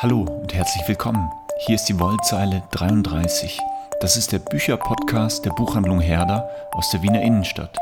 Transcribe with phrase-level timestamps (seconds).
[0.00, 1.28] Hallo und herzlich willkommen.
[1.66, 3.58] Hier ist die Wollzeile 33.
[4.00, 7.76] Das ist der Bücherpodcast der Buchhandlung Herder aus der Wiener Innenstadt.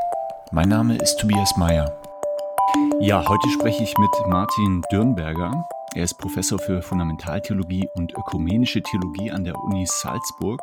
[0.51, 2.01] Mein Name ist Tobias Mayer.
[3.01, 5.69] Ja, heute spreche ich mit Martin Dürnberger.
[5.94, 10.62] Er ist Professor für Fundamentaltheologie und ökumenische Theologie an der Uni Salzburg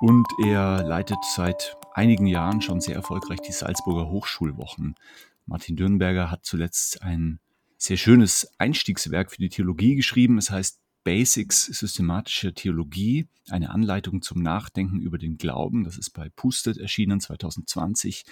[0.00, 4.94] und er leitet seit einigen Jahren schon sehr erfolgreich die Salzburger Hochschulwochen.
[5.44, 7.40] Martin Dürnberger hat zuletzt ein
[7.78, 10.36] sehr schönes Einstiegswerk für die Theologie geschrieben.
[10.36, 15.84] Es heißt Basics systematische Theologie, eine Anleitung zum Nachdenken über den Glauben.
[15.84, 18.24] Das ist bei Pustet erschienen 2020.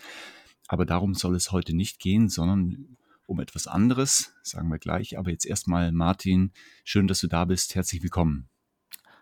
[0.66, 5.16] Aber darum soll es heute nicht gehen, sondern um etwas anderes, sagen wir gleich.
[5.16, 6.52] Aber jetzt erstmal Martin,
[6.84, 7.76] schön, dass du da bist.
[7.76, 8.48] Herzlich willkommen.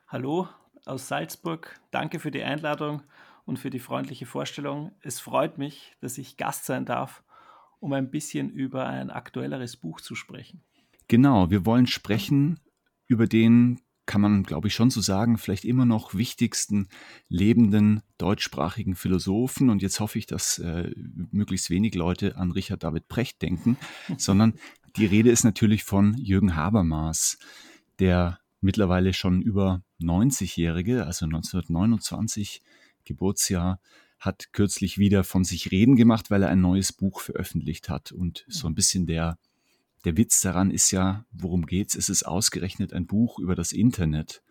[0.09, 0.49] Hallo
[0.87, 1.79] aus Salzburg.
[1.91, 3.03] Danke für die Einladung
[3.45, 4.93] und für die freundliche Vorstellung.
[5.01, 7.23] Es freut mich, dass ich Gast sein darf
[7.81, 10.63] um ein bisschen über ein aktuelleres Buch zu sprechen.
[11.09, 12.61] Genau, wir wollen sprechen
[13.07, 16.89] über den, kann man glaube ich schon so sagen, vielleicht immer noch wichtigsten
[17.29, 19.71] lebenden deutschsprachigen Philosophen.
[19.71, 20.91] Und jetzt hoffe ich, dass äh,
[21.31, 23.77] möglichst wenig Leute an Richard David Precht denken,
[24.17, 24.55] sondern
[24.97, 27.39] die Rede ist natürlich von Jürgen Habermas,
[27.99, 32.63] der mittlerweile schon über 90-Jährige, also 1929
[33.05, 33.81] Geburtsjahr,
[34.25, 38.13] hat kürzlich wieder von sich reden gemacht, weil er ein neues Buch veröffentlicht hat.
[38.13, 39.39] Und so ein bisschen der,
[40.05, 41.95] der Witz daran ist ja, worum geht's?
[41.95, 44.43] Es ist ausgerechnet ein Buch über das Internet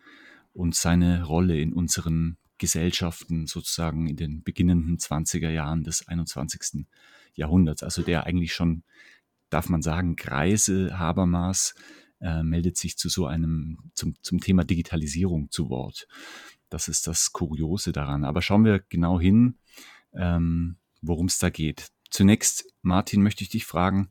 [0.52, 6.86] und seine Rolle in unseren Gesellschaften sozusagen in den beginnenden 20er Jahren des 21.
[7.34, 7.82] Jahrhunderts.
[7.82, 8.84] Also der eigentlich schon,
[9.50, 11.74] darf man sagen, Kreise Habermas
[12.20, 16.06] äh, meldet sich zu so einem, zum, zum Thema Digitalisierung zu Wort.
[16.74, 18.24] Das ist das Kuriose daran.
[18.24, 19.60] Aber schauen wir genau hin,
[20.12, 21.92] ähm, worum es da geht.
[22.10, 24.10] Zunächst, Martin, möchte ich dich fragen,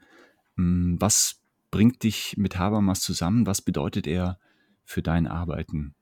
[0.56, 3.46] hm, was bringt dich mit Habermas zusammen?
[3.46, 4.40] Was bedeutet er
[4.86, 5.94] für dein Arbeiten?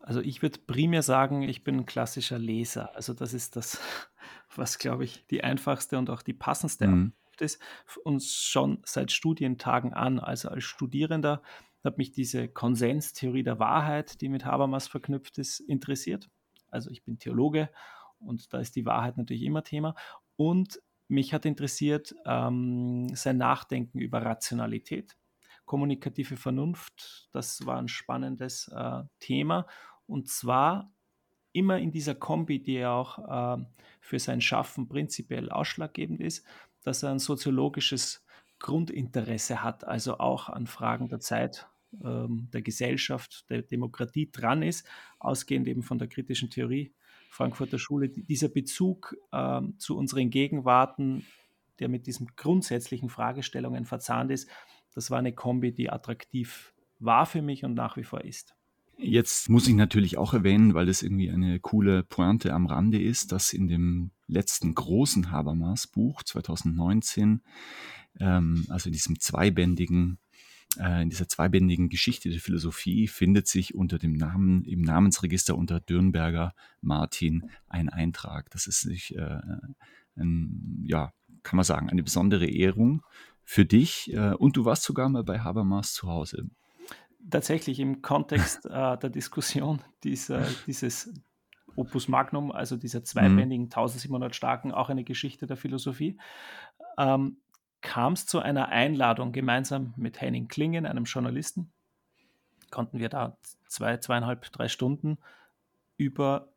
[0.00, 2.94] Also ich würde primär sagen, ich bin ein klassischer Leser.
[2.94, 3.80] Also das ist das,
[4.54, 7.14] was, glaube ich, die einfachste und auch die passendste mhm.
[7.40, 7.58] ist.
[8.04, 11.40] Uns schon seit Studientagen an, also als Studierender
[11.84, 16.30] hat mich diese Konsenstheorie der Wahrheit, die mit Habermas verknüpft ist, interessiert.
[16.70, 17.70] Also ich bin Theologe
[18.18, 19.94] und da ist die Wahrheit natürlich immer Thema.
[20.36, 25.16] Und mich hat interessiert ähm, sein Nachdenken über Rationalität,
[25.66, 27.28] kommunikative Vernunft.
[27.32, 29.66] Das war ein spannendes äh, Thema.
[30.06, 30.92] Und zwar
[31.52, 33.64] immer in dieser Kombi, die auch äh,
[34.00, 36.46] für sein Schaffen prinzipiell ausschlaggebend ist,
[36.82, 38.24] dass er ein soziologisches
[38.58, 41.68] Grundinteresse hat, also auch an Fragen der Zeit
[42.02, 44.86] ähm, der Gesellschaft, der Demokratie dran ist,
[45.18, 46.92] ausgehend eben von der kritischen Theorie
[47.30, 51.26] Frankfurter Schule, dieser Bezug ähm, zu unseren Gegenwarten,
[51.80, 54.48] der mit diesen grundsätzlichen Fragestellungen verzahnt ist,
[54.94, 58.54] das war eine Kombi, die attraktiv war für mich und nach wie vor ist.
[58.96, 63.32] Jetzt muss ich natürlich auch erwähnen, weil es irgendwie eine coole Pointe am Rande ist,
[63.32, 67.42] dass in dem letzten großen Habermas-Buch 2019,
[68.20, 70.18] ähm, also diesem zweibändigen
[70.76, 76.54] in dieser zweibändigen Geschichte der Philosophie findet sich unter dem Namen, im Namensregister unter Dürnberger
[76.80, 78.50] Martin ein Eintrag.
[78.50, 79.40] Das ist sich, äh,
[80.16, 81.12] ein, ja,
[81.42, 83.02] kann man sagen, eine besondere Ehrung
[83.44, 84.12] für dich.
[84.12, 86.48] Äh, und du warst sogar mal bei Habermas zu Hause.
[87.30, 91.12] Tatsächlich im Kontext äh, der Diskussion dieser, dieses
[91.76, 93.04] Opus Magnum, also dieser mhm.
[93.04, 96.18] zweibändigen, 1700 starken, auch eine Geschichte der Philosophie.
[96.98, 97.38] Ähm,
[97.84, 101.70] kam es zu einer Einladung gemeinsam mit Henning Klingen, einem Journalisten.
[102.70, 103.36] Konnten wir da
[103.68, 105.18] zwei, zweieinhalb, drei Stunden
[105.98, 106.48] über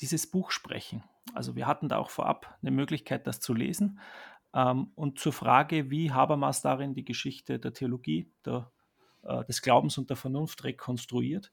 [0.00, 1.04] dieses Buch sprechen.
[1.34, 4.00] Also wir hatten da auch vorab eine Möglichkeit, das zu lesen.
[4.54, 8.72] Ähm, und zur Frage, wie Habermas darin die Geschichte der Theologie, der,
[9.24, 11.52] äh, des Glaubens und der Vernunft rekonstruiert.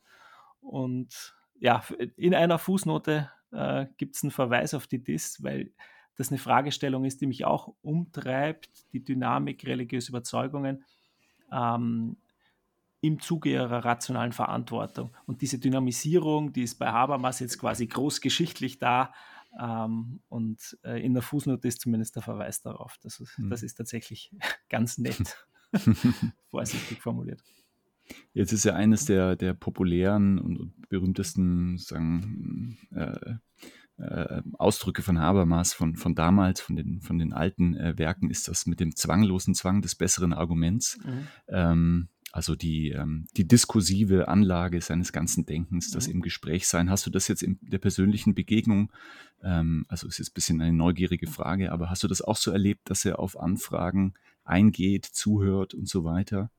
[0.62, 1.84] Und ja,
[2.16, 5.74] in einer Fußnote äh, gibt es einen Verweis auf die DIS, weil
[6.16, 10.84] das eine Fragestellung ist, die mich auch umtreibt, die Dynamik religiöser Überzeugungen
[11.52, 12.18] ähm,
[13.02, 15.16] im Zuge ihrer rationalen Verantwortung.
[15.26, 19.14] Und diese Dynamisierung, die ist bei Habermas jetzt quasi großgeschichtlich da.
[19.60, 22.98] Ähm, und äh, in der Fußnote ist zumindest der Verweis darauf.
[23.02, 23.50] Das, mhm.
[23.50, 24.32] das ist tatsächlich
[24.70, 25.48] ganz nett,
[26.50, 27.42] vorsichtig formuliert.
[28.34, 33.36] Jetzt ist ja eines der, der populären und berühmtesten sagen, äh,
[33.98, 38.48] äh, Ausdrücke von Habermas von, von damals, von den, von den alten äh, Werken, ist
[38.48, 40.98] das mit dem zwanglosen Zwang des besseren Arguments.
[41.04, 41.28] Mhm.
[41.48, 46.16] Ähm, also die, ähm, die diskursive Anlage seines ganzen Denkens, das mhm.
[46.16, 46.90] im Gespräch sein.
[46.90, 48.92] Hast du das jetzt in der persönlichen Begegnung,
[49.42, 52.52] ähm, also ist jetzt ein bisschen eine neugierige Frage, aber hast du das auch so
[52.52, 56.52] erlebt, dass er auf Anfragen eingeht, zuhört und so weiter?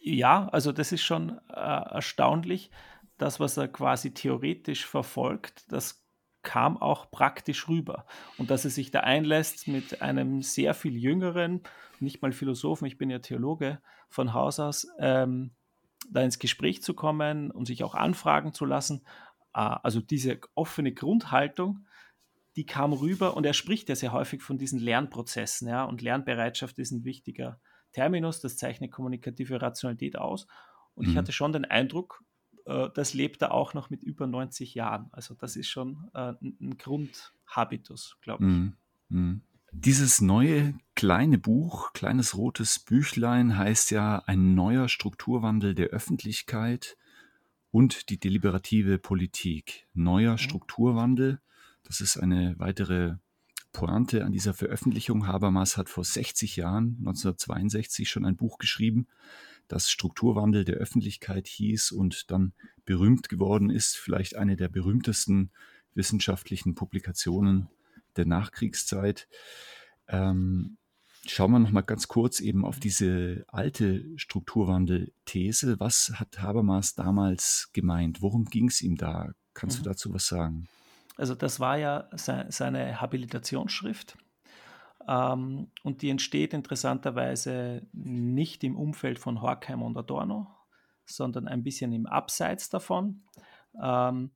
[0.00, 2.72] Ja, also das ist schon äh, erstaunlich.
[3.16, 5.99] Das, was er quasi theoretisch verfolgt, das
[6.42, 8.06] kam auch praktisch rüber.
[8.38, 11.62] Und dass er sich da einlässt mit einem sehr viel jüngeren,
[12.00, 15.52] nicht mal Philosophen, ich bin ja Theologe von Haus aus, ähm,
[16.08, 19.02] da ins Gespräch zu kommen und sich auch anfragen zu lassen.
[19.54, 21.86] Äh, also diese offene Grundhaltung,
[22.56, 26.78] die kam rüber und er spricht ja sehr häufig von diesen Lernprozessen, ja, und Lernbereitschaft
[26.78, 27.60] ist ein wichtiger
[27.92, 30.46] Terminus, das zeichnet kommunikative Rationalität aus.
[30.94, 31.12] Und mhm.
[31.12, 32.22] ich hatte schon den Eindruck,
[32.94, 35.08] das lebt er auch noch mit über 90 Jahren.
[35.12, 38.50] Also das ist schon äh, ein Grundhabitus, glaube ich.
[38.50, 38.76] Mhm.
[39.08, 39.40] Mhm.
[39.72, 46.96] Dieses neue kleine Buch, kleines rotes Büchlein, heißt ja ein neuer Strukturwandel der Öffentlichkeit
[47.70, 49.86] und die deliberative Politik.
[49.94, 50.38] Neuer mhm.
[50.38, 51.40] Strukturwandel,
[51.84, 53.16] das ist eine weitere
[53.72, 55.26] Pointe an dieser Veröffentlichung.
[55.26, 59.06] Habermas hat vor 60 Jahren, 1962, schon ein Buch geschrieben,
[59.70, 62.52] das Strukturwandel der Öffentlichkeit hieß und dann
[62.84, 65.50] berühmt geworden ist, vielleicht eine der berühmtesten
[65.94, 67.68] wissenschaftlichen Publikationen
[68.16, 69.28] der Nachkriegszeit.
[70.08, 70.76] Ähm,
[71.26, 75.78] schauen wir noch mal ganz kurz eben auf diese alte Strukturwandel-These.
[75.78, 78.22] Was hat Habermas damals gemeint?
[78.22, 79.32] Worum ging es ihm da?
[79.54, 79.84] Kannst mhm.
[79.84, 80.68] du dazu was sagen?
[81.16, 84.16] Also das war ja seine Habilitationsschrift
[85.10, 90.46] ähm, und die entsteht interessanterweise nicht im Umfeld von Horkheim und Adorno,
[91.04, 93.24] sondern ein bisschen im Abseits davon.
[93.82, 94.30] Ähm,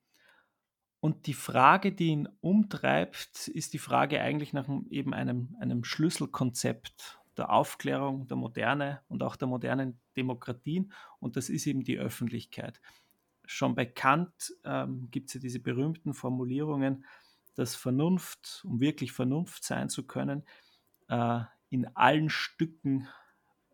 [0.99, 7.21] und die Frage, die ihn umtreibt, ist die Frage eigentlich nach eben einem, einem Schlüsselkonzept
[7.37, 10.93] der Aufklärung, der Moderne und auch der modernen Demokratien.
[11.21, 12.81] Und das ist eben die Öffentlichkeit.
[13.45, 17.05] Schon bei Kant ähm, gibt es ja diese berühmten Formulierungen,
[17.55, 20.43] dass Vernunft, um wirklich Vernunft sein zu können,
[21.09, 21.41] äh,
[21.71, 23.09] in allen Stücken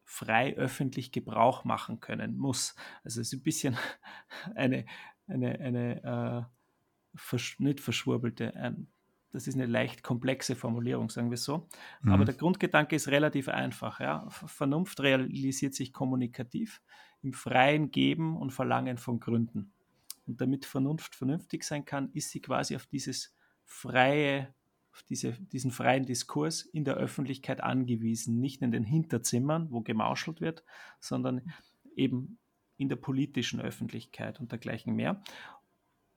[0.04, 2.74] frei öffentlich Gebrauch machen können muss.
[3.04, 3.76] Also es ist ein bisschen
[4.54, 4.86] eine,
[5.28, 8.88] eine, eine äh, versch nicht verschwurbelte, ein,
[9.32, 11.68] das ist eine leicht komplexe Formulierung, sagen wir so.
[12.02, 12.12] Mhm.
[12.12, 14.00] Aber der Grundgedanke ist relativ einfach.
[14.00, 14.28] Ja?
[14.30, 16.82] Vernunft realisiert sich kommunikativ
[17.22, 19.72] im freien Geben und Verlangen von Gründen.
[20.26, 23.34] Und damit Vernunft vernünftig sein kann, ist sie quasi auf dieses
[23.64, 24.52] freie,
[24.92, 30.40] auf diese, diesen freien Diskurs in der Öffentlichkeit angewiesen, nicht in den Hinterzimmern, wo gemauschelt
[30.40, 30.64] wird,
[30.98, 31.42] sondern
[31.94, 32.38] eben
[32.76, 35.22] in der politischen Öffentlichkeit und dergleichen mehr.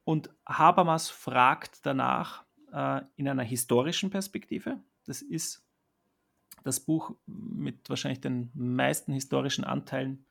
[0.06, 4.82] Und Habermas fragt danach äh, in einer historischen Perspektive.
[5.06, 5.66] Das ist
[6.64, 10.26] das Buch mit wahrscheinlich den meisten historischen Anteilen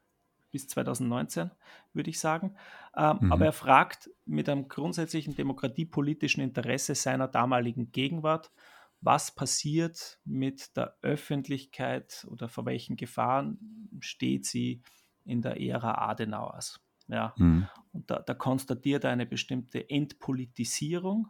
[0.53, 1.51] bis 2019,
[1.93, 2.55] würde ich sagen.
[2.97, 3.33] Ähm, mhm.
[3.33, 8.53] Aber er fragt mit einem grundsätzlichen demokratiepolitischen Interesse seiner damaligen Gegenwart,
[9.01, 13.59] was passiert mit der Öffentlichkeit oder vor welchen Gefahren
[13.99, 14.83] steht sie
[15.25, 16.81] in der Ära Adenauers.
[17.09, 17.35] Ja.
[17.37, 17.67] Mhm.
[17.93, 21.29] Und da, da, konstatiert er eine bestimmte Entpolitisierung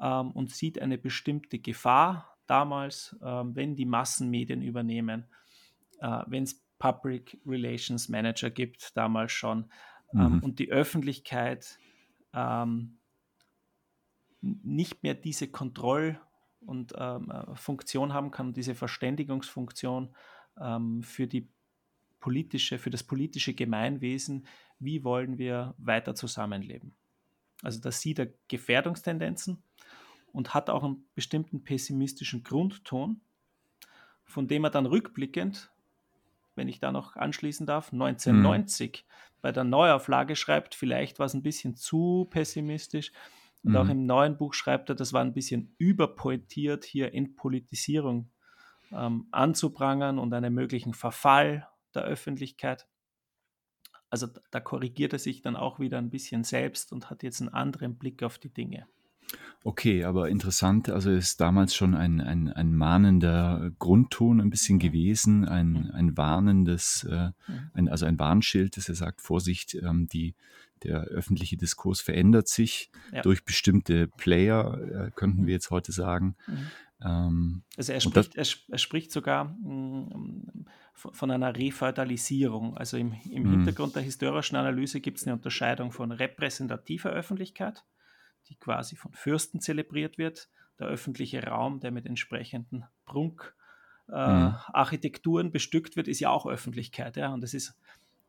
[0.00, 5.26] ähm, und sieht eine bestimmte Gefahr damals, ähm, wenn die Massenmedien übernehmen,
[6.00, 9.70] äh, wenn es Public Relations Manager gibt, damals schon.
[10.12, 10.38] Ähm, mhm.
[10.40, 11.78] und die Öffentlichkeit
[12.32, 12.98] ähm,
[14.40, 16.20] nicht mehr diese Kontroll-
[16.60, 20.14] und ähm, äh, Funktion haben kann, diese Verständigungsfunktion
[20.60, 21.48] ähm, für die
[22.20, 24.46] politische, für das politische Gemeinwesen,
[24.78, 26.94] wie wollen wir weiter zusammenleben.
[27.62, 29.62] Also da sieht er Gefährdungstendenzen
[30.32, 33.20] und hat auch einen bestimmten pessimistischen Grundton,
[34.24, 35.72] von dem er dann rückblickend
[36.56, 39.40] wenn ich da noch anschließen darf, 1990 mhm.
[39.42, 43.12] bei der Neuauflage schreibt, vielleicht war es ein bisschen zu pessimistisch.
[43.62, 43.76] Und mhm.
[43.76, 48.30] auch im neuen Buch schreibt er, das war ein bisschen überpointiert, hier Entpolitisierung
[48.92, 52.86] ähm, anzuprangern und einen möglichen Verfall der Öffentlichkeit.
[54.08, 57.52] Also da korrigiert er sich dann auch wieder ein bisschen selbst und hat jetzt einen
[57.52, 58.86] anderen Blick auf die Dinge.
[59.66, 65.44] Okay, aber interessant, also ist damals schon ein, ein, ein mahnender Grundton ein bisschen gewesen,
[65.44, 65.90] ein, mhm.
[65.92, 67.70] ein warnendes, äh, mhm.
[67.74, 70.36] ein, also ein Warnschild, das er sagt, Vorsicht, ähm, die,
[70.84, 73.22] der öffentliche Diskurs verändert sich ja.
[73.22, 76.36] durch bestimmte Player, äh, könnten wir jetzt heute sagen.
[76.46, 76.66] Mhm.
[77.04, 82.76] Ähm, also er spricht, das, er, er, spricht sogar mh, mm, von einer Refeudalisierung.
[82.76, 83.50] Also im, im mhm.
[83.50, 87.84] Hintergrund der historischen Analyse gibt es eine Unterscheidung von repräsentativer Öffentlichkeit
[88.48, 90.48] die quasi von Fürsten zelebriert wird.
[90.78, 95.52] Der öffentliche Raum, der mit entsprechenden Prunkarchitekturen äh, mhm.
[95.52, 97.16] bestückt wird, ist ja auch Öffentlichkeit.
[97.16, 97.32] Ja?
[97.32, 97.74] Und das ist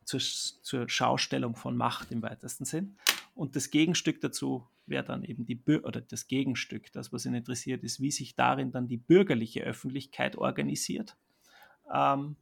[0.06, 2.98] zur, zur Schaustellung von Macht im weitesten Sinn.
[3.36, 7.34] Und das Gegenstück dazu wäre dann eben die Bür oder das Gegenstück, das, was ihn
[7.34, 11.16] interessiert, ist, wie sich darin dann die bürgerliche Öffentlichkeit organisiert.
[11.94, 12.38] Ähm,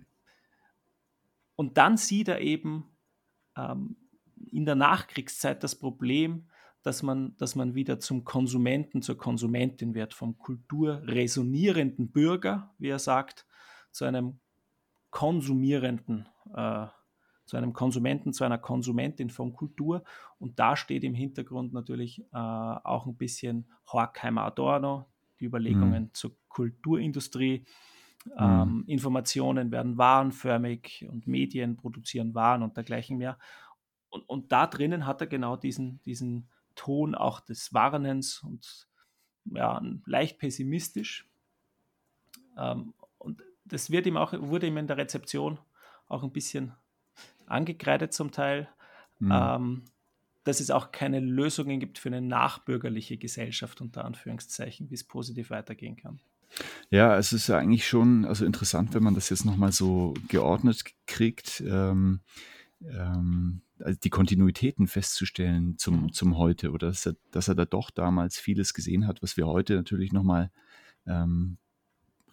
[1.55, 2.85] und dann sieht er eben
[3.57, 3.97] ähm,
[4.51, 6.47] in der Nachkriegszeit das Problem,
[6.85, 12.99] dass man, dass man wieder zum Konsumenten, zur Konsumentin wird, vom kulturresonierenden Bürger, wie er
[12.99, 13.47] sagt,
[13.89, 14.39] zu einem
[15.09, 16.85] konsumierenden, äh,
[17.47, 20.03] zu einem Konsumenten, zu einer Konsumentin von Kultur.
[20.37, 25.07] Und da steht im Hintergrund natürlich äh, auch ein bisschen Horkheimer Adorno,
[25.39, 26.13] die Überlegungen mhm.
[26.13, 27.65] zur Kulturindustrie.
[28.25, 28.31] Mhm.
[28.37, 33.39] Ähm, Informationen werden warenförmig und Medien produzieren Waren und dergleichen mehr.
[34.09, 38.87] Und, und da drinnen hat er genau diesen, diesen Ton auch des Warnens und
[39.45, 41.27] ja, leicht pessimistisch.
[42.57, 45.59] Ähm, und das wird ihm auch, wurde ihm in der Rezeption
[46.07, 46.73] auch ein bisschen
[47.47, 48.69] angekreidet zum Teil,
[49.19, 49.31] mhm.
[49.33, 49.81] ähm,
[50.43, 55.49] dass es auch keine Lösungen gibt für eine nachbürgerliche Gesellschaft, unter Anführungszeichen, wie es positiv
[55.49, 56.19] weitergehen kann.
[56.89, 60.83] Ja, es ist ja eigentlich schon also interessant, wenn man das jetzt nochmal so geordnet
[61.07, 62.21] kriegt, ähm,
[62.91, 66.13] ähm, also die Kontinuitäten festzustellen zum, mhm.
[66.13, 69.47] zum Heute oder dass er, dass er da doch damals vieles gesehen hat, was wir
[69.47, 70.51] heute natürlich nochmal
[71.05, 71.57] ähm,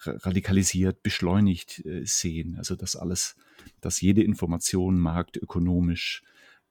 [0.04, 2.56] radikalisiert, beschleunigt äh, sehen.
[2.56, 3.36] Also dass alles,
[3.80, 6.22] dass jede Information marktökonomisch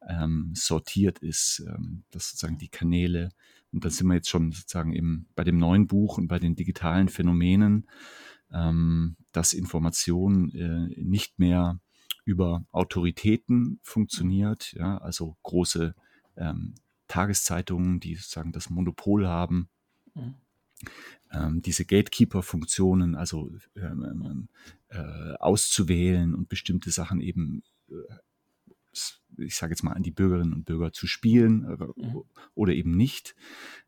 [0.07, 3.29] ähm, sortiert ist, ähm, dass sozusagen die Kanäle,
[3.71, 6.55] und da sind wir jetzt schon sozusagen eben bei dem neuen Buch und bei den
[6.55, 7.87] digitalen Phänomenen,
[8.51, 11.79] ähm, dass Information äh, nicht mehr
[12.23, 15.95] über Autoritäten funktioniert, ja, also große
[16.37, 16.75] ähm,
[17.07, 19.69] Tageszeitungen, die sozusagen das Monopol haben.
[20.13, 20.35] Mhm
[21.31, 24.47] ähm, diese Gatekeeper-Funktionen, also ähm, ähm,
[24.89, 27.93] äh, auszuwählen und bestimmte Sachen eben, äh,
[29.37, 32.23] ich sage jetzt mal, an die Bürgerinnen und Bürger zu spielen äh, mhm.
[32.53, 33.35] oder eben nicht,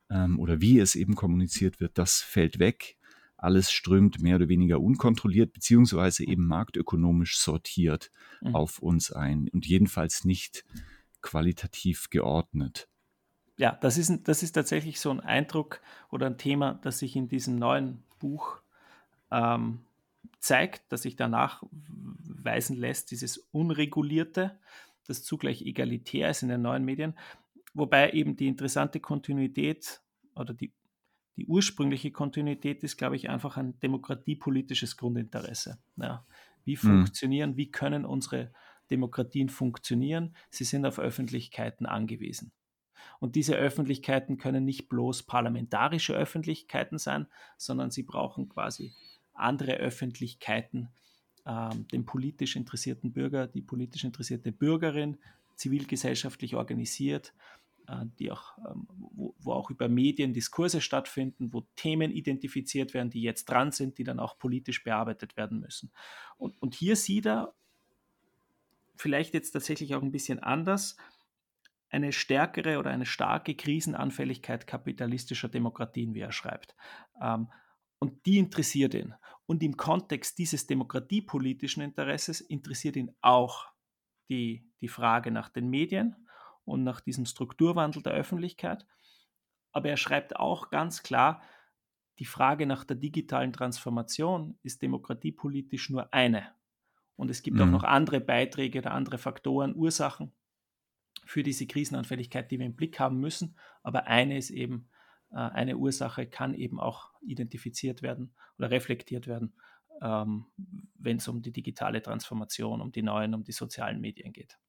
[0.10, 2.98] ähm, oder wie es eben kommuniziert wird, das fällt weg.
[3.44, 8.10] Alles strömt mehr oder weniger unkontrolliert, beziehungsweise eben marktökonomisch sortiert
[8.42, 8.56] mhm.
[8.56, 10.64] auf uns ein und jedenfalls nicht
[11.22, 12.88] qualitativ geordnet.
[13.58, 17.28] Ja, das ist, das ist tatsächlich so ein Eindruck oder ein Thema, das sich in
[17.28, 18.62] diesem neuen Buch
[19.30, 19.80] ähm,
[20.40, 24.58] zeigt, das sich danach weisen lässt, dieses Unregulierte,
[25.06, 27.14] das zugleich egalitär ist in den neuen Medien,
[27.74, 30.02] wobei eben die interessante Kontinuität
[30.34, 30.72] oder die,
[31.38, 35.80] die ursprüngliche Kontinuität ist, glaube ich, einfach ein demokratiepolitisches Grundinteresse.
[35.98, 36.26] Ja.
[36.64, 36.78] Wie mhm.
[36.78, 37.58] funktionieren, mhm.
[37.58, 38.52] wie können unsere
[38.92, 40.36] Demokratien funktionieren?
[40.50, 42.52] Sie sind auf Öffentlichkeiten angewiesen.
[43.20, 48.94] Und diese Öffentlichkeiten können nicht bloß parlamentarische Öffentlichkeiten sein, sondern sie brauchen quasi
[49.34, 50.90] andere Öffentlichkeiten,
[51.46, 55.18] ähm, den politisch interessierten Bürger, die politisch interessierte Bürgerin,
[55.56, 57.34] zivilgesellschaftlich organisiert,
[58.20, 63.22] die auch, ähm, wo, wo, auch über Medien Diskurse stattfinden, wo Themen identifiziert werden, die
[63.22, 65.92] jetzt dran sind, die dann auch politisch bearbeitet werden müssen.
[66.38, 67.54] Und, und hier sieht er
[68.96, 70.98] vielleicht jetzt tatsächlich auch ein bisschen anders,
[71.90, 76.76] eine stärkere oder eine starke Krisenanfälligkeit kapitalistischer Demokratien, wie er schreibt.
[77.22, 77.50] Ähm,
[78.00, 79.14] und die interessiert ihn.
[79.46, 83.68] Und im Kontext dieses demokratiepolitischen Interesses interessiert ihn auch
[84.30, 86.23] die, die Frage nach den Medien
[86.66, 88.86] und nach diesem Strukturwandel der Öffentlichkeit.
[89.72, 91.42] Aber er schreibt auch ganz klar,
[92.20, 96.48] die Frage nach der digitalen Transformation ist demokratiepolitisch nur eine.
[97.16, 97.64] Und es gibt mhm.
[97.64, 100.32] auch noch andere Beiträge oder andere Faktoren, Ursachen,
[101.26, 103.58] für diese Krisenanfälligkeit, die wir im Blick haben müssen.
[103.82, 104.90] Aber eine ist eben,
[105.32, 109.54] äh, eine Ursache kann eben auch identifiziert werden oder reflektiert werden,
[110.02, 110.46] ähm,
[110.96, 114.60] wenn es um die digitale Transformation, um die neuen, um die sozialen Medien geht.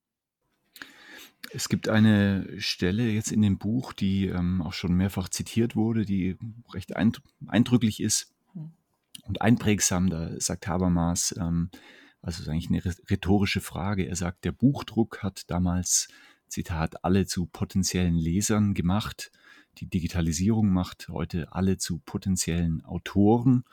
[1.53, 6.05] Es gibt eine Stelle jetzt in dem Buch, die ähm, auch schon mehrfach zitiert wurde,
[6.05, 6.37] die
[6.73, 8.73] recht eindrücklich ist hm.
[9.23, 10.11] und einprägsam.
[10.11, 11.71] Da sagt Habermas, ähm,
[12.23, 14.07] also ist eigentlich eine rhetorische Frage.
[14.07, 16.09] Er sagt, der Buchdruck hat damals
[16.49, 19.31] Zitat, alle zu potenziellen Lesern gemacht.
[19.79, 23.65] Die Digitalisierung macht heute alle zu potenziellen Autoren.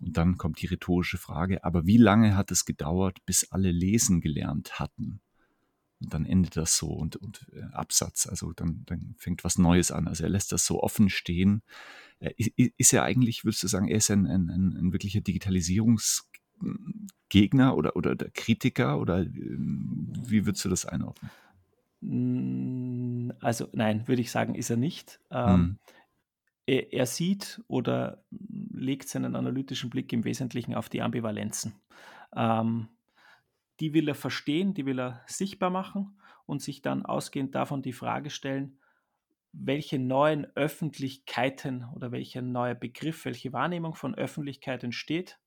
[0.00, 4.20] Und dann kommt die rhetorische Frage, aber wie lange hat es gedauert, bis alle lesen
[4.20, 5.20] gelernt hatten?
[6.00, 9.90] Und dann endet das so und, und äh, Absatz, also dann, dann fängt was Neues
[9.90, 10.08] an.
[10.08, 11.62] Also er lässt das so offen stehen.
[12.20, 17.76] Äh, ist er eigentlich, würdest du sagen, er ist ein, ein, ein, ein wirklicher Digitalisierungsgegner
[17.76, 21.30] oder, oder der Kritiker oder ähm, wie würdest du das einordnen?
[22.02, 25.20] Hm, also nein, würde ich sagen, ist er nicht.
[25.30, 25.78] Ähm, hm.
[26.66, 31.74] er, er, sieht oder legt seinen analytischen Blick im Wesentlichen auf die Ambivalenzen.
[32.34, 32.88] Ähm,
[33.80, 37.92] die will er verstehen, die will er sichtbar machen und sich dann ausgehend davon die
[37.92, 38.78] Frage stellen,
[39.52, 45.40] welche neuen Öffentlichkeiten oder welcher neue Begriff, welche Wahrnehmung von Öffentlichkeit entsteht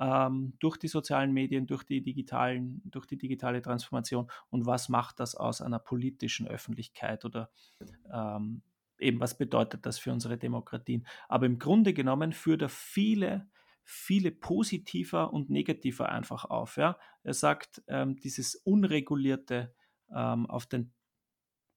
[0.00, 5.20] ähm, durch die sozialen Medien, durch die digitalen, durch die digitale Transformation und was macht
[5.20, 7.50] das aus einer politischen Öffentlichkeit oder
[8.12, 8.62] ähm,
[8.98, 11.06] eben was bedeutet das für unsere Demokratien.
[11.28, 13.48] Aber im Grunde genommen führt er viele,
[13.90, 16.76] viele positiver und negativer einfach auf.
[16.76, 16.98] Ja?
[17.22, 19.74] Er sagt, ähm, dieses unregulierte
[20.14, 20.92] ähm, auf den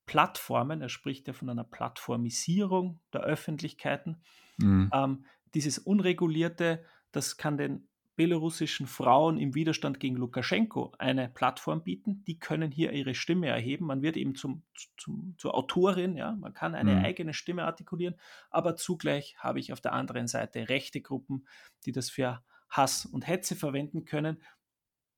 [0.05, 4.21] Plattformen, er spricht ja von einer Plattformisierung der Öffentlichkeiten,
[4.57, 4.91] mhm.
[4.93, 12.23] ähm, dieses unregulierte, das kann den belarussischen Frauen im Widerstand gegen Lukaschenko eine Plattform bieten.
[12.25, 13.85] Die können hier ihre Stimme erheben.
[13.85, 14.63] Man wird eben zum,
[14.97, 17.05] zum, zur Autorin, ja, man kann eine mhm.
[17.05, 18.15] eigene Stimme artikulieren,
[18.49, 21.47] aber zugleich habe ich auf der anderen Seite rechte Gruppen,
[21.85, 24.41] die das für Hass und Hetze verwenden können.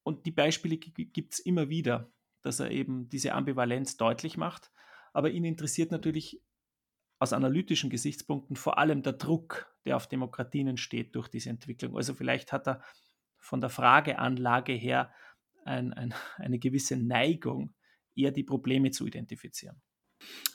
[0.04, 4.72] Und die Beispiele gibt es immer wieder, dass er eben diese Ambivalenz deutlich macht.
[5.14, 6.42] Aber ihn interessiert natürlich
[7.24, 11.96] aus analytischen Gesichtspunkten vor allem der Druck, der auf Demokratien entsteht durch diese Entwicklung.
[11.96, 12.82] Also vielleicht hat er
[13.40, 15.12] von der Frageanlage her
[15.66, 17.74] ein, ein, eine gewisse Neigung,
[18.16, 19.82] eher die Probleme zu identifizieren.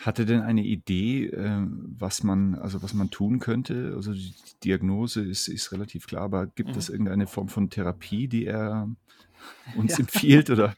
[0.01, 3.93] Hat er denn eine Idee, äh, was man, also was man tun könnte?
[3.95, 6.79] Also die Diagnose ist, ist relativ klar, aber gibt mhm.
[6.79, 8.89] es irgendeine Form von Therapie, die er
[9.77, 10.01] uns ja.
[10.01, 10.51] empfiehlt?
[10.51, 10.77] Oder?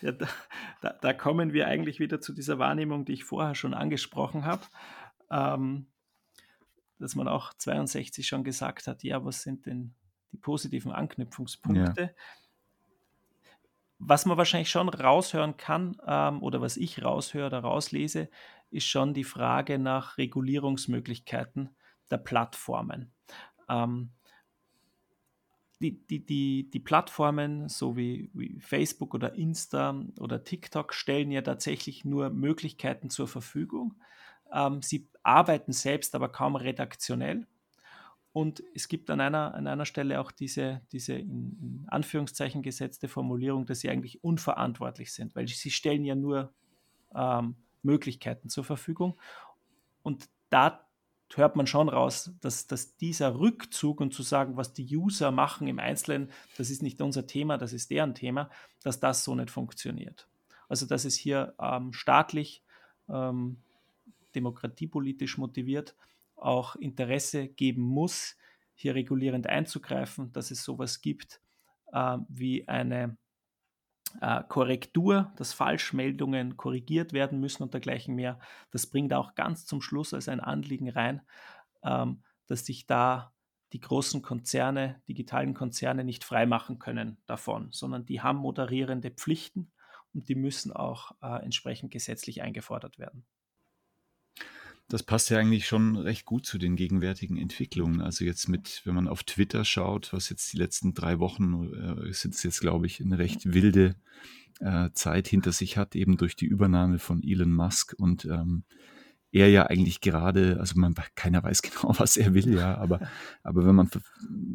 [0.00, 0.12] Ja,
[0.80, 4.62] da, da, kommen wir eigentlich wieder zu dieser Wahrnehmung, die ich vorher schon angesprochen habe
[5.30, 5.86] ähm,
[6.98, 9.94] dass man auch 62 schon gesagt hat, ja, was sind denn
[10.32, 12.02] die positiven Anknüpfungspunkte?
[12.02, 12.10] Ja.
[13.98, 18.30] Was man wahrscheinlich schon raushören kann ähm, oder was ich raushöre oder rauslese,
[18.70, 21.70] ist schon die Frage nach Regulierungsmöglichkeiten
[22.10, 23.12] der Plattformen.
[23.68, 24.10] Ähm,
[25.80, 31.40] die, die, die, die Plattformen, so wie, wie, Facebook oder Insta oder TikTok, stellen ja
[31.40, 33.94] tatsächlich nur Möglichkeiten zur Verfügung.
[34.52, 37.46] Ähm, sie arbeiten selbst aber kaum redaktionell.
[38.32, 43.66] Und es gibt an einer, an einer Stelle auch diese, diese in, Anführungszeichen gesetzte Formulierung,
[43.66, 46.52] dass sie eigentlich unverantwortlich sind, weil sie stellen ja nur
[47.14, 49.18] ähm, Möglichkeiten zur Verfügung.
[50.02, 50.86] Und da
[51.34, 55.66] hört man schon raus, dass, dass dieser Rückzug und zu sagen, was die User machen
[55.66, 58.50] im Einzelnen, das ist nicht unser Thema, das ist deren Thema,
[58.82, 60.28] dass das so nicht funktioniert.
[60.68, 62.62] Also dass es hier ähm, staatlich
[63.08, 63.58] ähm,
[64.34, 65.96] demokratiepolitisch motiviert
[66.36, 68.36] auch Interesse geben muss,
[68.74, 71.42] hier regulierend einzugreifen, dass es sowas gibt
[71.92, 73.18] äh, wie eine
[74.20, 78.38] äh, Korrektur, dass Falschmeldungen korrigiert werden müssen und dergleichen mehr.
[78.70, 81.22] Das bringt auch ganz zum Schluss als ein Anliegen rein,
[81.84, 83.32] ähm, dass sich da
[83.72, 89.70] die großen Konzerne, digitalen Konzerne nicht freimachen können davon, sondern die haben moderierende Pflichten
[90.12, 93.26] und die müssen auch äh, entsprechend gesetzlich eingefordert werden.
[94.90, 98.00] Das passt ja eigentlich schon recht gut zu den gegenwärtigen Entwicklungen.
[98.00, 102.08] Also jetzt mit, wenn man auf Twitter schaut, was jetzt die letzten drei Wochen äh,
[102.08, 103.94] es jetzt, glaube ich, eine recht wilde
[104.58, 108.64] äh, Zeit hinter sich hat, eben durch die Übernahme von Elon Musk und ähm,
[109.32, 113.00] er ja eigentlich gerade, also man keiner weiß genau, was er will, ja, aber,
[113.44, 113.90] aber wenn man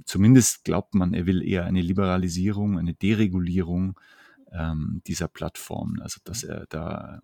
[0.06, 3.98] zumindest glaubt man, er will eher eine Liberalisierung, eine Deregulierung
[4.52, 7.22] ähm, dieser Plattformen, also dass er da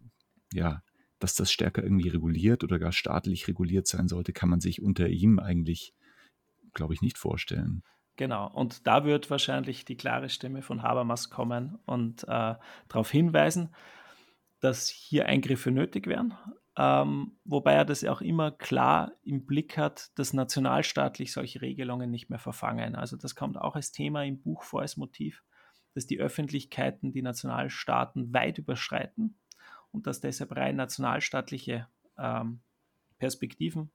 [0.53, 0.81] ja
[1.23, 5.07] dass das stärker irgendwie reguliert oder gar staatlich reguliert sein sollte, kann man sich unter
[5.07, 5.93] ihm eigentlich,
[6.73, 7.83] glaube ich, nicht vorstellen.
[8.17, 12.55] Genau, und da wird wahrscheinlich die klare Stimme von Habermas kommen und äh,
[12.87, 13.73] darauf hinweisen,
[14.59, 16.37] dass hier Eingriffe nötig wären,
[16.77, 22.29] ähm, wobei er das auch immer klar im Blick hat, dass nationalstaatlich solche Regelungen nicht
[22.29, 22.95] mehr verfangen.
[22.95, 25.43] Also das kommt auch als Thema im Buch vor als Motiv,
[25.93, 29.40] dass die Öffentlichkeiten die Nationalstaaten weit überschreiten
[29.91, 32.61] und dass deshalb rein nationalstaatliche ähm,
[33.17, 33.91] Perspektiven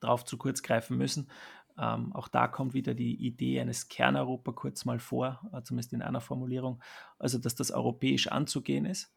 [0.00, 1.30] darauf zu kurz greifen müssen.
[1.78, 6.02] Ähm, auch da kommt wieder die Idee eines Kerneuropa kurz mal vor, äh, zumindest in
[6.02, 6.82] einer Formulierung,
[7.18, 9.14] also dass das europäisch anzugehen ist.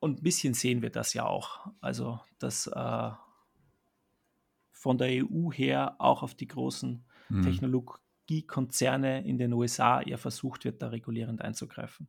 [0.00, 1.66] Und ein bisschen sehen wir das ja auch.
[1.80, 3.10] Also, dass äh,
[4.72, 7.42] von der EU her auch auf die großen hm.
[7.42, 12.08] Technologiekonzerne in den USA eher versucht wird, da regulierend einzugreifen.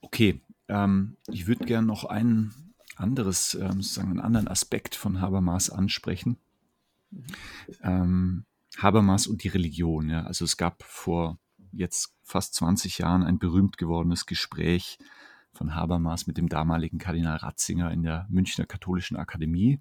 [0.00, 2.52] Okay, ähm, ich würde gerne noch ein
[2.96, 6.38] anderes, ähm, sozusagen einen anderen Aspekt von Habermas ansprechen.
[7.82, 8.44] Ähm,
[8.78, 10.08] Habermas und die Religion.
[10.08, 10.24] Ja.
[10.24, 11.38] Also es gab vor
[11.72, 14.98] jetzt fast 20 Jahren ein berühmt gewordenes Gespräch
[15.52, 19.80] von Habermas mit dem damaligen Kardinal Ratzinger in der Münchner Katholischen Akademie.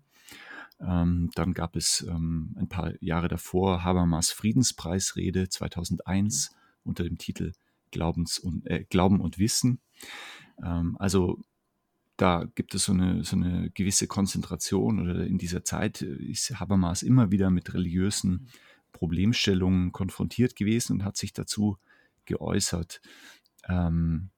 [0.80, 7.54] Ähm, dann gab es ähm, ein paar Jahre davor Habermas Friedenspreisrede 2001 unter dem Titel
[7.91, 9.82] Glaubens und, äh, Glauben und Wissen.
[10.63, 11.39] Ähm, also
[12.17, 17.02] da gibt es so eine, so eine gewisse Konzentration oder in dieser Zeit ist Habermas
[17.02, 18.50] immer wieder mit religiösen
[18.91, 21.78] Problemstellungen konfrontiert gewesen und hat sich dazu
[22.26, 23.02] geäußert.
[23.67, 24.30] Ähm,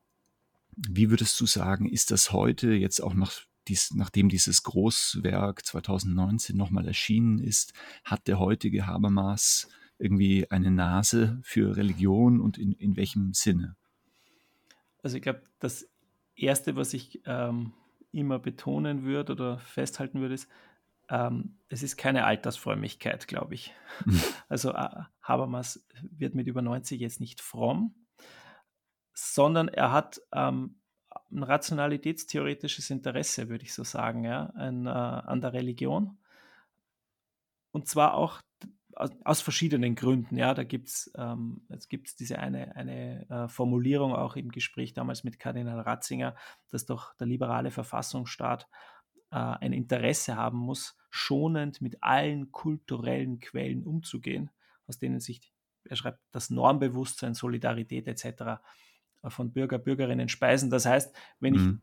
[0.75, 3.33] wie würdest du sagen, ist das heute jetzt auch nach
[3.67, 11.39] dies, nachdem dieses Großwerk 2019 nochmal erschienen ist, hat der heutige Habermas irgendwie eine Nase
[11.43, 13.75] für Religion und in, in welchem Sinne?
[15.03, 15.87] Also ich glaube, das
[16.41, 17.73] Erste, was ich ähm,
[18.11, 20.49] immer betonen würde oder festhalten würde, ist,
[21.09, 23.73] ähm, es ist keine Altersfrömmigkeit, glaube ich.
[24.05, 24.21] Mhm.
[24.49, 27.95] Also äh, Habermas wird mit über 90 jetzt nicht fromm,
[29.13, 30.81] sondern er hat ähm,
[31.31, 36.17] ein rationalitätstheoretisches Interesse, würde ich so sagen, ja, an, äh, an der Religion.
[37.71, 38.41] Und zwar auch
[38.95, 40.37] aus, aus verschiedenen Gründen.
[40.37, 41.61] Ja, da gibt es ähm,
[42.19, 46.35] diese eine, eine äh, Formulierung auch im Gespräch damals mit Kardinal Ratzinger,
[46.69, 48.67] dass doch der liberale Verfassungsstaat
[49.31, 54.49] äh, ein Interesse haben muss, schonend mit allen kulturellen Quellen umzugehen,
[54.87, 55.53] aus denen sich,
[55.85, 58.61] er schreibt, das Normbewusstsein, Solidarität etc.
[59.21, 60.69] Äh, von Bürger, Bürgerinnen speisen.
[60.69, 61.81] Das heißt, wenn mhm.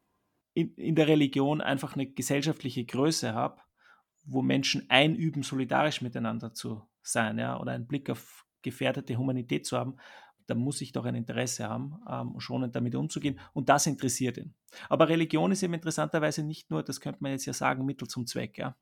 [0.55, 3.61] ich in, in der Religion einfach eine gesellschaftliche Größe habe,
[4.25, 9.79] wo Menschen einüben, solidarisch miteinander zu sein, ja, oder einen Blick auf gefährdete Humanität zu
[9.79, 9.97] haben,
[10.47, 13.39] da muss ich doch ein Interesse haben, ähm, schonend damit umzugehen.
[13.53, 14.55] Und das interessiert ihn.
[14.89, 18.27] Aber Religion ist eben interessanterweise nicht nur, das könnte man jetzt ja sagen, Mittel zum
[18.27, 18.75] Zweck, ja,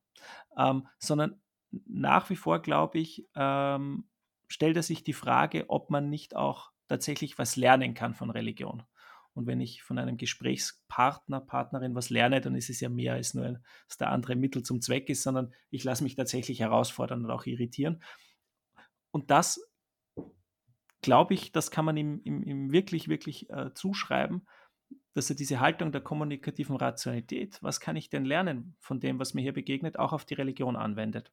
[0.56, 1.40] ähm, sondern
[1.86, 4.08] nach wie vor, glaube ich, ähm,
[4.48, 8.84] stellt er sich die Frage, ob man nicht auch tatsächlich was lernen kann von Religion.
[9.36, 13.34] Und wenn ich von einem Gesprächspartner, Partnerin was lerne, dann ist es ja mehr als
[13.34, 17.30] nur, dass der andere Mittel zum Zweck ist, sondern ich lasse mich tatsächlich herausfordern und
[17.30, 18.02] auch irritieren.
[19.10, 19.60] Und das,
[21.02, 24.46] glaube ich, das kann man ihm, ihm, ihm wirklich, wirklich äh, zuschreiben,
[25.12, 29.34] dass er diese Haltung der kommunikativen Rationalität, was kann ich denn lernen von dem, was
[29.34, 31.30] mir hier begegnet, auch auf die Religion anwendet.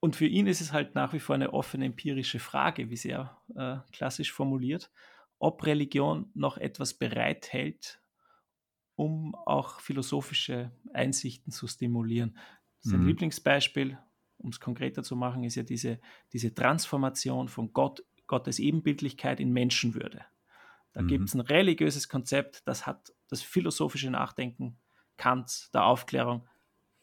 [0.00, 3.36] Und für ihn ist es halt nach wie vor eine offene empirische Frage, wie sehr
[3.56, 4.90] äh, klassisch formuliert,
[5.38, 8.00] ob Religion noch etwas bereithält,
[8.96, 12.36] um auch philosophische Einsichten zu stimulieren.
[12.80, 13.08] Sein mhm.
[13.08, 13.98] Lieblingsbeispiel,
[14.38, 16.00] um es konkreter zu machen, ist ja diese,
[16.32, 20.24] diese Transformation von Gott, Gottes Ebenbildlichkeit in Menschenwürde.
[20.92, 21.08] Da mhm.
[21.08, 24.78] gibt es ein religiöses Konzept, das hat das philosophische Nachdenken
[25.16, 26.48] Kants, der Aufklärung,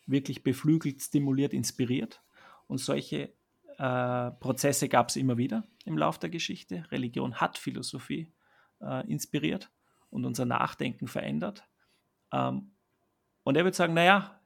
[0.07, 2.23] wirklich beflügelt, stimuliert, inspiriert.
[2.67, 3.34] Und solche
[3.77, 6.85] äh, Prozesse gab es immer wieder im Laufe der Geschichte.
[6.91, 8.31] Religion hat Philosophie
[8.81, 9.71] äh, inspiriert
[10.09, 11.67] und unser Nachdenken verändert.
[12.31, 12.71] Ähm,
[13.43, 14.39] und er würde sagen, naja,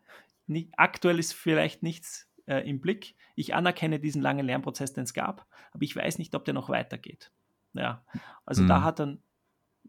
[0.47, 3.15] nie, aktuell ist vielleicht nichts äh, im Blick.
[3.35, 6.69] Ich anerkenne diesen langen Lernprozess, den es gab, aber ich weiß nicht, ob der noch
[6.69, 7.31] weitergeht.
[7.73, 8.03] Ja,
[8.45, 8.67] also mhm.
[8.67, 9.17] da hat er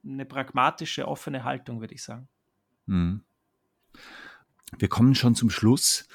[0.04, 2.28] eine pragmatische, offene Haltung, würde ich sagen.
[2.86, 3.24] Mhm.
[4.78, 6.08] Wir kommen schon zum Schluss.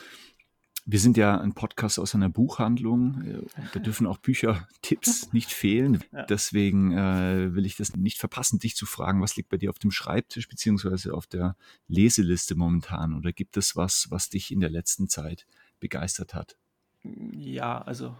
[0.87, 3.47] Wir sind ja ein Podcast aus einer Buchhandlung.
[3.73, 6.03] Da dürfen auch Büchertipps nicht fehlen.
[6.11, 6.23] Ja.
[6.27, 9.79] Deswegen äh, will ich das nicht verpassen, dich zu fragen, was liegt bei dir auf
[9.79, 13.15] dem Schreibtisch beziehungsweise auf der Leseliste momentan?
[13.15, 15.47] Oder gibt es was, was dich in der letzten Zeit
[15.79, 16.55] begeistert hat?
[17.03, 18.15] Ja, also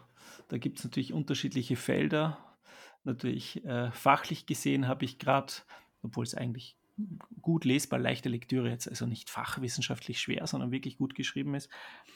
[0.48, 2.40] da gibt es natürlich unterschiedliche Felder.
[3.04, 5.54] Natürlich äh, fachlich gesehen habe ich gerade,
[6.02, 6.78] obwohl es eigentlich
[7.42, 11.70] gut lesbar, leichte Lektüre jetzt, also nicht fachwissenschaftlich schwer, sondern wirklich gut geschrieben ist,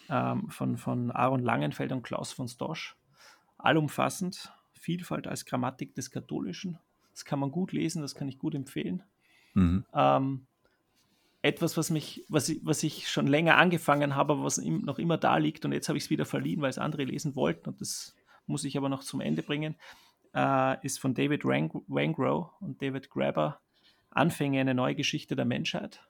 [0.10, 2.96] ähm, von, von Aaron Langenfeld und Klaus von Stosch.
[3.58, 6.80] Allumfassend, Vielfalt als Grammatik des Katholischen.
[7.12, 9.04] Das kann man gut lesen, das kann ich gut empfehlen.
[9.54, 9.86] Mhm.
[9.94, 10.48] Ähm,
[11.42, 15.18] etwas, was mich, was ich, was ich schon länger angefangen habe, aber was noch immer
[15.18, 17.82] da liegt und jetzt habe ich es wieder verliehen, weil es andere lesen wollten und
[17.82, 18.16] das
[18.46, 19.76] muss ich aber noch zum Ende bringen,
[20.34, 23.60] äh, ist von David Wangrow und David Grabber
[24.12, 26.02] Anfänge eine neue Geschichte der Menschheit.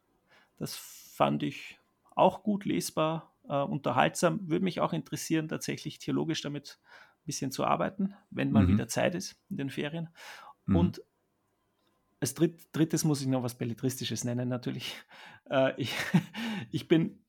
[0.57, 1.79] Das fand ich
[2.15, 4.49] auch gut lesbar, äh, unterhaltsam.
[4.49, 6.79] Würde mich auch interessieren, tatsächlich theologisch damit
[7.21, 8.73] ein bisschen zu arbeiten, wenn mal mhm.
[8.73, 10.09] wieder Zeit ist in den Ferien.
[10.65, 10.75] Mhm.
[10.75, 11.01] Und
[12.19, 14.95] als dritt, drittes muss ich noch was Belletristisches nennen, natürlich.
[15.51, 15.95] Äh, ich,
[16.71, 17.23] ich bin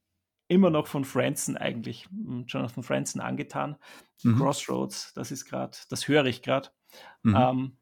[0.47, 3.77] immer noch von Franzen eigentlich, hm, Jonathan Franzen angetan.
[4.23, 4.37] Mhm.
[4.37, 6.69] Crossroads, das ist gerade, das höre ich gerade.
[7.23, 7.35] Mhm.
[7.35, 7.77] Ähm,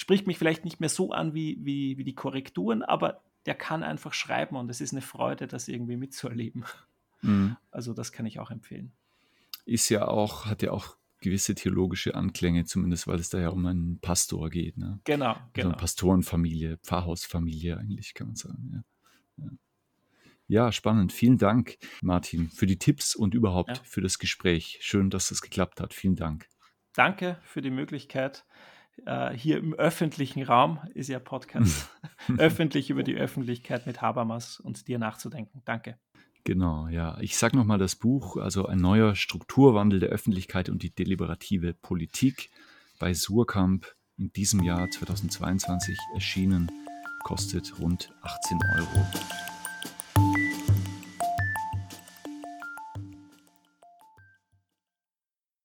[0.00, 3.82] spricht mich vielleicht nicht mehr so an wie, wie, wie die Korrekturen, aber der kann
[3.82, 6.64] einfach schreiben und es ist eine Freude, das irgendwie mitzuerleben.
[7.20, 7.58] Mhm.
[7.70, 8.92] Also das kann ich auch empfehlen.
[9.66, 13.66] Ist ja auch, hat ja auch gewisse theologische Anklänge, zumindest weil es da ja um
[13.66, 14.78] einen Pastor geht.
[14.78, 15.00] Ne?
[15.04, 15.68] Genau, also genau.
[15.68, 18.70] Eine Pastorenfamilie, Pfarrhausfamilie eigentlich, kann man sagen.
[19.36, 19.44] Ja.
[19.44, 19.50] ja.
[20.48, 20.72] ja.
[20.72, 21.12] spannend.
[21.12, 23.82] Vielen Dank, Martin, für die Tipps und überhaupt ja.
[23.84, 24.78] für das Gespräch.
[24.80, 25.92] Schön, dass das geklappt hat.
[25.92, 26.48] Vielen Dank.
[26.94, 28.46] Danke für die Möglichkeit
[29.06, 31.88] äh, hier im öffentlichen Raum, ist ja Podcast,
[32.38, 35.62] öffentlich über die Öffentlichkeit mit Habermas und dir nachzudenken.
[35.64, 35.98] Danke.
[36.44, 37.18] Genau, ja.
[37.20, 42.50] Ich sage nochmal das Buch, also ein neuer Strukturwandel der Öffentlichkeit und die deliberative Politik
[42.98, 43.86] bei Surkamp
[44.16, 46.70] in diesem Jahr 2022 erschienen,
[47.24, 49.49] kostet rund 18 Euro.